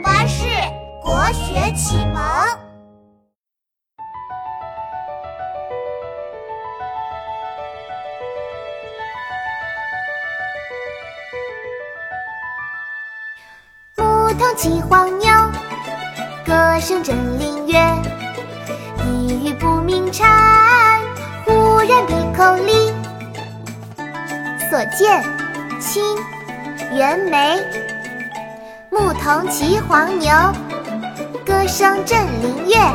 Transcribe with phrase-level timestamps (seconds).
[0.00, 0.44] 巴士
[1.02, 2.22] 国学启蒙。
[13.96, 15.28] 牧童骑黄牛，
[16.44, 18.02] 歌声振林樾。
[19.06, 21.00] 一语不鸣蝉，
[21.44, 22.92] 忽然闭口立。
[24.68, 25.22] 所见，
[25.80, 26.02] 清，
[26.92, 27.85] 袁枚。
[29.26, 30.32] 牧童骑黄牛，
[31.44, 32.94] 歌声振林樾。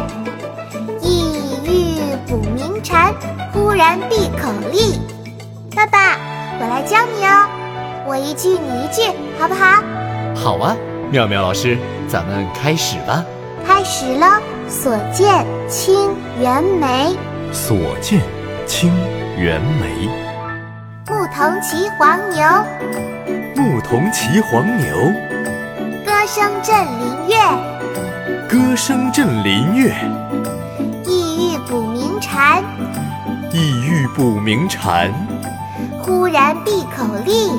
[1.02, 1.35] 意
[1.66, 3.13] 欲捕鸣蝉，
[3.52, 5.02] 忽然闭口立。
[5.75, 6.17] 爸爸，
[6.58, 7.49] 我来教你哦，
[8.08, 9.84] 我一句你一句，好不好？
[10.34, 10.73] 好啊，
[11.12, 11.77] 妙妙老师，
[12.08, 13.25] 咱们开始吧。
[13.67, 17.13] 开始了，所见，清，袁枚。
[17.52, 18.22] 所见，
[18.66, 18.89] 清，
[19.38, 20.09] 袁枚。
[21.09, 22.48] 牧童骑黄牛，
[23.53, 24.95] 牧童骑黄牛，
[26.21, 27.57] 歌声振林樾。
[28.48, 29.91] 歌声振林樾。
[31.03, 32.64] 意欲捕鸣蝉，
[33.52, 35.11] 意欲捕鸣蝉。
[35.99, 37.49] 忽然闭口立，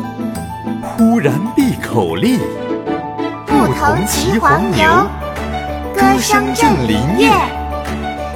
[0.97, 2.39] 忽然闭口立。
[3.49, 4.89] 牧童骑黄牛，
[5.93, 7.33] 歌声振林樾。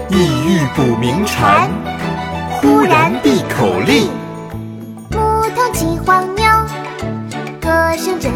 [0.08, 1.70] 意欲捕鸣蝉，
[2.60, 4.10] 忽然闭口立。
[5.12, 6.44] 牧童骑黄牛，
[7.60, 8.32] 歌声振